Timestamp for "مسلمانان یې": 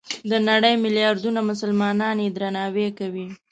1.49-2.29